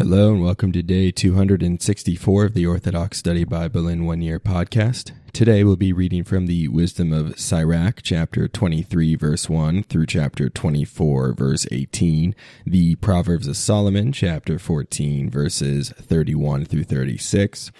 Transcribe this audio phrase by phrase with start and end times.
[0.00, 5.12] Hello and welcome to day 264 of the Orthodox Study Bible in One Year podcast.
[5.34, 10.48] Today we'll be reading from the Wisdom of Sirach, chapter 23, verse 1 through chapter
[10.48, 12.34] 24, verse 18,
[12.64, 17.70] the Proverbs of Solomon, chapter 14, verses 31 through 36,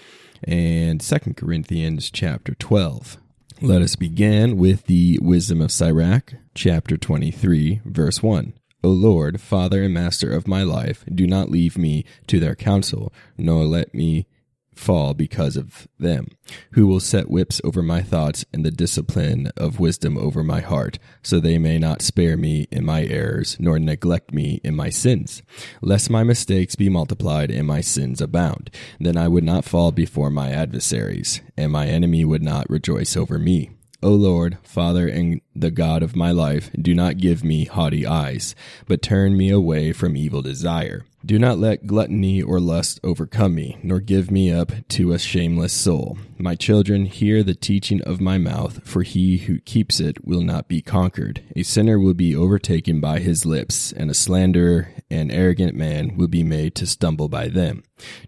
[0.43, 3.17] and 2 Corinthians, chapter 12.
[3.63, 8.53] Let us begin with the Wisdom of Sirach, chapter 23, verse 1.
[8.83, 13.13] O Lord, Father and Master of my life, do not leave me to their counsel,
[13.37, 14.25] nor let me
[14.73, 16.27] fall because of them,
[16.71, 20.97] who will set whips over my thoughts and the discipline of wisdom over my heart,
[21.21, 25.43] so they may not spare me in my errors, nor neglect me in my sins.
[25.81, 30.31] Lest my mistakes be multiplied and my sins abound, then I would not fall before
[30.31, 33.69] my adversaries, and my enemy would not rejoice over me.
[34.03, 38.55] O Lord, Father and the God of my life, do not give me haughty eyes,
[38.87, 41.05] but turn me away from evil desire.
[41.23, 45.71] Do not let gluttony or lust overcome me, nor give me up to a shameless
[45.71, 46.17] soul.
[46.39, 50.67] My children, hear the teaching of my mouth, for he who keeps it will not
[50.67, 51.43] be conquered.
[51.55, 56.27] A sinner will be overtaken by his lips, and a slanderer and arrogant man will
[56.27, 57.83] be made to stumble by them.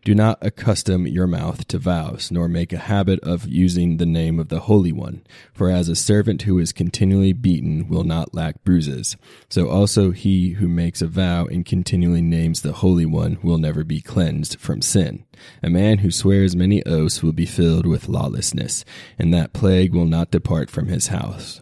[0.06, 4.40] Do not accustom your mouth to vows, nor make a habit of using the name
[4.40, 5.26] of the Holy One.
[5.52, 9.16] For as a servant who is continually beaten will not lack bruises,
[9.50, 13.84] so also he who makes a vow and continually names the Holy One will never
[13.84, 15.26] be cleansed from sin.
[15.62, 18.84] A man who swears many oaths will be filled with lawlessness,
[19.20, 21.62] and that plague will not depart from his house.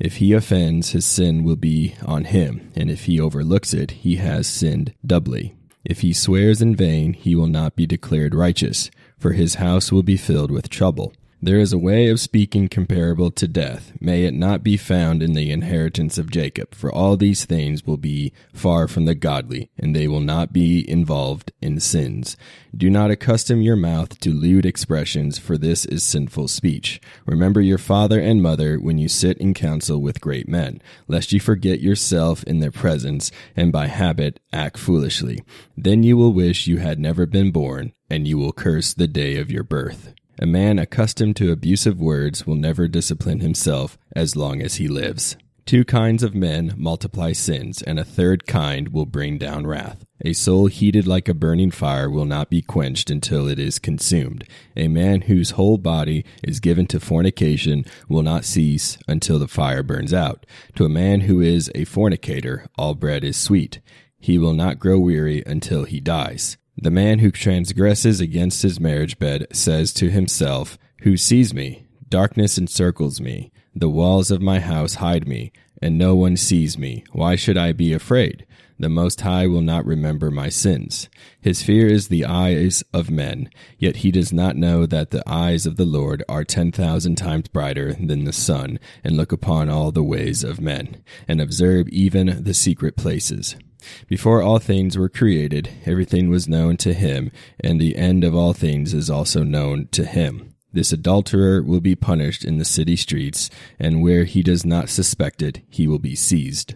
[0.00, 4.16] If he offends, his sin will be on him, and if he overlooks it, he
[4.16, 5.54] has sinned doubly.
[5.84, 10.02] If he swears in vain, he will not be declared righteous, for his house will
[10.02, 11.12] be filled with trouble.
[11.40, 13.92] There is a way of speaking comparable to death.
[14.00, 17.96] May it not be found in the inheritance of Jacob, for all these things will
[17.96, 22.36] be far from the godly, and they will not be involved in sins.
[22.76, 27.00] Do not accustom your mouth to lewd expressions, for this is sinful speech.
[27.24, 31.38] Remember your father and mother when you sit in council with great men, lest you
[31.38, 35.44] forget yourself in their presence, and by habit act foolishly.
[35.76, 39.36] Then you will wish you had never been born, and you will curse the day
[39.36, 40.14] of your birth.
[40.40, 45.36] A man accustomed to abusive words will never discipline himself as long as he lives.
[45.66, 50.04] Two kinds of men multiply sins, and a third kind will bring down wrath.
[50.24, 54.44] A soul heated like a burning fire will not be quenched until it is consumed.
[54.76, 59.82] A man whose whole body is given to fornication will not cease until the fire
[59.82, 60.46] burns out.
[60.76, 63.80] To a man who is a fornicator, all bread is sweet.
[64.18, 66.56] He will not grow weary until he dies.
[66.80, 71.86] The man who transgresses against his marriage bed says to himself, Who sees me?
[72.08, 73.50] Darkness encircles me.
[73.74, 75.50] The walls of my house hide me,
[75.82, 77.02] and no one sees me.
[77.10, 78.46] Why should I be afraid?
[78.78, 81.08] The Most High will not remember my sins.
[81.40, 85.66] His fear is the eyes of men, yet he does not know that the eyes
[85.66, 89.90] of the Lord are ten thousand times brighter than the sun, and look upon all
[89.90, 93.56] the ways of men, and observe even the secret places.
[94.06, 97.30] Before all things were created, everything was known to him,
[97.60, 100.54] and the end of all things is also known to him.
[100.72, 105.42] This adulterer will be punished in the city streets, and where he does not suspect
[105.42, 106.74] it, he will be seized.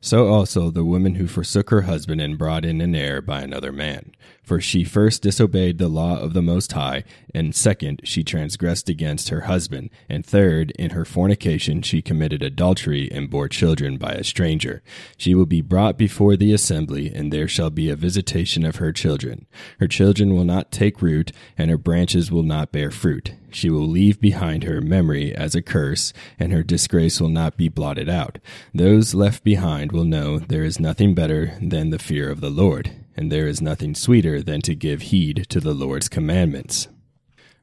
[0.00, 3.70] So also the woman who forsook her husband and brought in an heir by another
[3.70, 4.12] man.
[4.42, 9.28] For she first disobeyed the law of the Most High, and second, she transgressed against
[9.28, 14.24] her husband, and third, in her fornication she committed adultery and bore children by a
[14.24, 14.82] stranger.
[15.16, 18.92] She will be brought before the assembly, and there shall be a visitation of her
[18.92, 19.46] children.
[19.78, 23.34] Her children will not take root, and her branches will not bear fruit.
[23.50, 27.68] She will leave behind her memory as a curse, and her disgrace will not be
[27.68, 28.38] blotted out.
[28.74, 32.90] Those left behind will know there is nothing better than the fear of the Lord,
[33.16, 36.88] and there is nothing sweeter than to give heed to the Lord's commandments.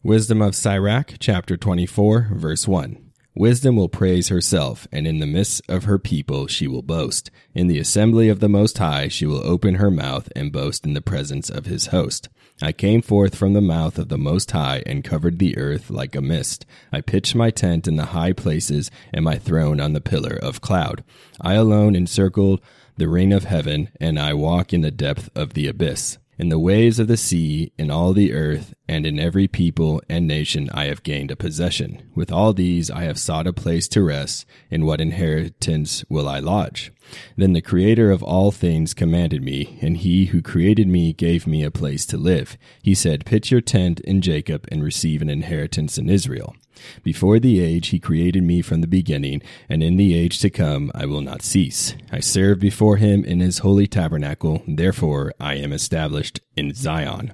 [0.03, 3.09] Wisdom of Sirach, chapter 24, verse 1.
[3.35, 7.31] Wisdom will praise herself, and in the midst of her people she will boast.
[7.53, 10.93] In the assembly of the Most High she will open her mouth and boast in
[10.93, 12.27] the presence of his host.
[12.61, 16.15] I came forth from the mouth of the Most High and covered the earth like
[16.15, 16.65] a mist.
[16.91, 20.59] I pitched my tent in the high places and my throne on the pillar of
[20.59, 21.03] cloud.
[21.39, 22.61] I alone encircled
[22.99, 26.17] the ring of heaven, and I walk in the depth of the abyss.
[26.37, 30.27] In the waves of the sea, in all the earth, and in every people and
[30.27, 32.01] nation I have gained a possession.
[32.15, 34.45] With all these I have sought a place to rest.
[34.69, 36.91] In what inheritance will I lodge?
[37.35, 41.63] Then the Creator of all things commanded me, and he who created me gave me
[41.63, 42.57] a place to live.
[42.81, 46.55] He said, Pitch your tent in Jacob and receive an inheritance in Israel.
[47.03, 50.91] Before the age he created me from the beginning, and in the age to come
[50.93, 51.95] I will not cease.
[52.11, 57.33] I serve before him in his holy tabernacle, therefore I am established in Zion.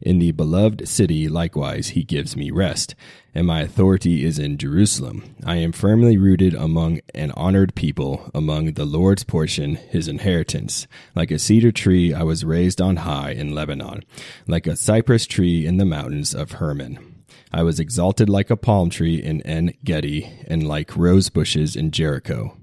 [0.00, 2.94] In the beloved city likewise he gives me rest,
[3.34, 5.34] and my authority is in Jerusalem.
[5.44, 10.86] I am firmly rooted among an honored people, among the Lord's portion, his inheritance.
[11.14, 14.04] Like a cedar tree I was raised on high in Lebanon,
[14.46, 17.15] like a cypress tree in the mountains of Hermon.
[17.56, 21.90] I was exalted like a palm tree in En Gedi, and like rose bushes in
[21.90, 22.54] Jericho.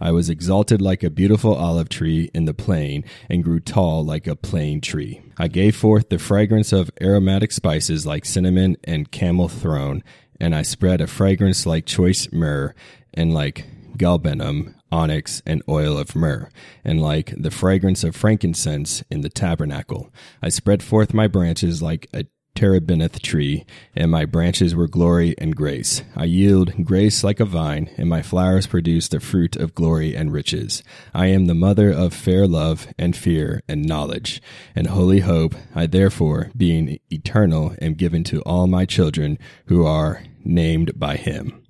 [0.00, 4.26] I was exalted like a beautiful olive tree in the plain, and grew tall like
[4.26, 5.22] a plane tree.
[5.38, 10.02] I gave forth the fragrance of aromatic spices like cinnamon and camel thorn,
[10.40, 12.74] and I spread a fragrance like choice myrrh,
[13.14, 16.50] and like galbanum, onyx, and oil of myrrh,
[16.84, 20.12] and like the fragrance of frankincense in the tabernacle.
[20.42, 23.64] I spread forth my branches like a terebinth tree,
[23.94, 26.02] and my branches were glory and grace.
[26.14, 30.32] I yield grace like a vine, and my flowers produce the fruit of glory and
[30.32, 30.82] riches.
[31.14, 34.42] I am the mother of fair love and fear and knowledge
[34.74, 35.54] and holy hope.
[35.74, 41.62] I therefore, being eternal, am given to all my children who are named by him.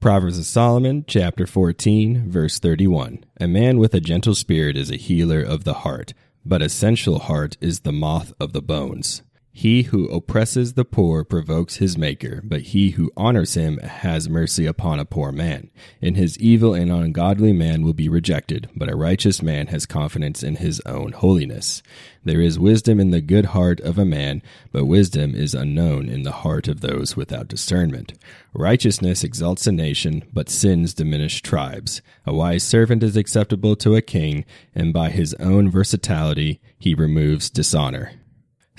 [0.00, 3.24] Proverbs of Solomon, chapter 14, verse 31.
[3.40, 6.14] A man with a gentle spirit is a healer of the heart,
[6.44, 9.22] but a sensual heart is the moth of the bones.
[9.52, 14.66] He who oppresses the poor provokes his maker, but he who honors him has mercy
[14.66, 15.70] upon a poor man.
[16.00, 20.44] In his evil and ungodly man will be rejected, but a righteous man has confidence
[20.44, 21.82] in his own holiness.
[22.22, 26.22] There is wisdom in the good heart of a man, but wisdom is unknown in
[26.22, 28.12] the heart of those without discernment.
[28.52, 32.00] Righteousness exalts a nation, but sins diminish tribes.
[32.24, 37.50] A wise servant is acceptable to a king, and by his own versatility he removes
[37.50, 38.12] dishonor.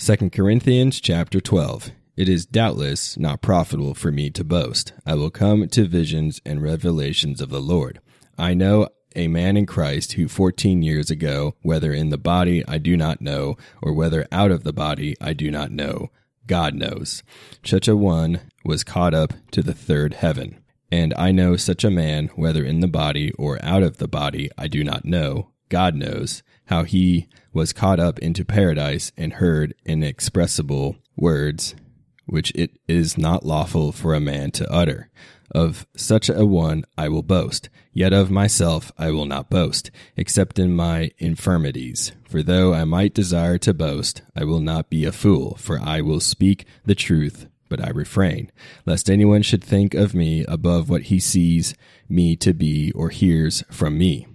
[0.01, 1.91] 2 Corinthians chapter 12.
[2.15, 4.93] It is doubtless not profitable for me to boast.
[5.05, 7.99] I will come to visions and revelations of the Lord.
[8.37, 12.77] I know a man in Christ who 14 years ago, whether in the body I
[12.77, 16.11] do not know, or whether out of the body I do not know,
[16.47, 17.21] God knows.
[17.65, 20.63] Such a one was caught up to the third heaven.
[20.89, 24.49] And I know such a man, whether in the body or out of the body
[24.57, 29.73] I do not know, God knows how he was caught up into paradise and heard
[29.85, 31.75] inexpressible words
[32.29, 35.09] which it is not lawful for a man to utter.
[35.51, 40.59] Of such a one I will boast, yet of myself I will not boast, except
[40.59, 42.11] in my infirmities.
[42.25, 46.01] For though I might desire to boast, I will not be a fool, for I
[46.01, 48.51] will speak the truth, but I refrain,
[48.85, 51.73] lest anyone should think of me above what he sees
[52.07, 54.27] me to be or hears from me.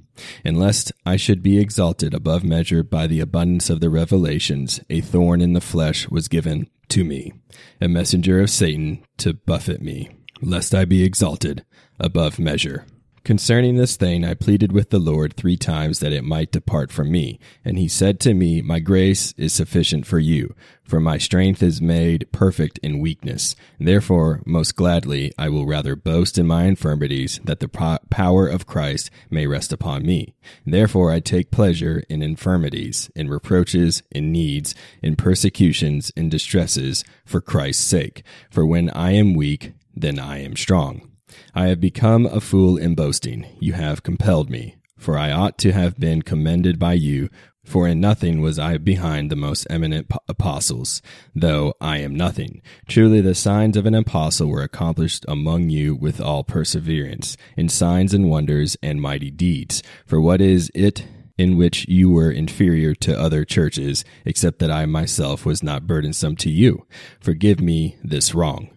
[0.45, 5.01] And lest I should be exalted above measure by the abundance of the revelations, a
[5.01, 7.33] thorn in the flesh was given to me,
[7.81, 11.65] a messenger of Satan to buffet me, lest I be exalted
[11.99, 12.87] above measure.
[13.25, 17.11] Concerning this thing, I pleaded with the Lord three times that it might depart from
[17.11, 17.39] me.
[17.65, 21.81] And he said to me, My grace is sufficient for you, for my strength is
[21.81, 23.57] made perfect in weakness.
[23.81, 28.67] Therefore, most gladly, I will rather boast in my infirmities, that the po- power of
[28.67, 30.35] Christ may rest upon me.
[30.67, 37.41] Therefore, I take pleasure in infirmities, in reproaches, in needs, in persecutions, in distresses, for
[37.41, 38.23] Christ's sake.
[38.51, 41.14] For when I am weak, then I am strong.
[41.55, 43.47] I have become a fool in boasting.
[43.61, 44.77] You have compelled me.
[44.97, 47.29] For I ought to have been commended by you,
[47.65, 51.03] for in nothing was I behind the most eminent apostles,
[51.35, 52.63] though I am nothing.
[52.87, 58.15] Truly the signs of an apostle were accomplished among you with all perseverance, in signs
[58.15, 59.83] and wonders and mighty deeds.
[60.07, 64.87] For what is it in which you were inferior to other churches, except that I
[64.87, 66.87] myself was not burdensome to you?
[67.21, 68.71] Forgive me this wrong.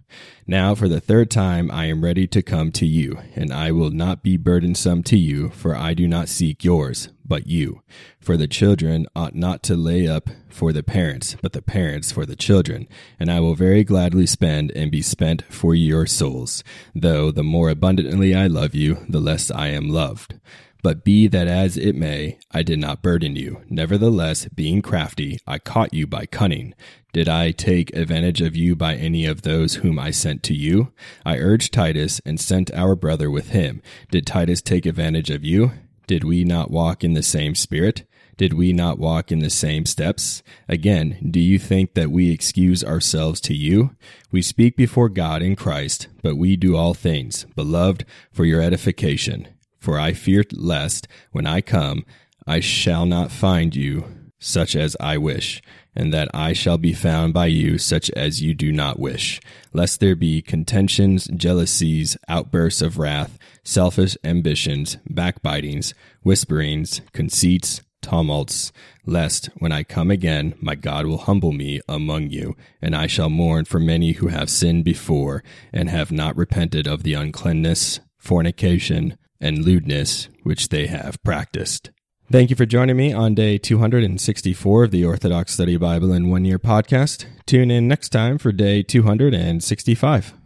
[0.50, 3.90] Now, for the third time, I am ready to come to you, and I will
[3.90, 7.82] not be burdensome to you, for I do not seek yours, but you.
[8.22, 12.26] For the children ought not to lay up for the parents, but the parents for
[12.26, 12.88] the children.
[13.20, 16.64] And I will very gladly spend and be spent for your souls,
[16.96, 20.40] though the more abundantly I love you, the less I am loved.
[20.84, 23.62] But be that as it may, I did not burden you.
[23.70, 26.74] Nevertheless, being crafty, I caught you by cunning.
[27.14, 30.94] Did I take advantage of you by any of those whom I sent to you?
[31.26, 33.82] I urged Titus and sent our brother with him.
[34.12, 35.72] Did Titus take advantage of you?
[36.06, 38.04] Did we not walk in the same spirit?
[38.38, 40.44] Did we not walk in the same steps?
[40.70, 43.96] Again, do you think that we excuse ourselves to you?
[44.32, 49.48] We speak before God in Christ, but we do all things, beloved, for your edification.
[49.88, 52.04] For I fear lest, when I come,
[52.46, 54.04] I shall not find you
[54.38, 55.62] such as I wish
[55.96, 59.40] and that I shall be found by you such as you do not wish,
[59.72, 68.74] lest there be contentions, jealousies, outbursts of wrath, selfish ambitions, backbitings, whisperings, conceits, tumults,
[69.06, 73.30] lest when I come again, my God will humble me among you, and I shall
[73.30, 79.18] mourn for many who have sinned before, and have not repented of the uncleanness, fornication,
[79.40, 81.92] and lewdness which they have practiced.
[82.30, 86.44] Thank you for joining me on day 264 of the Orthodox Study Bible in One
[86.44, 87.26] Year podcast.
[87.46, 90.36] Tune in next time for day 265.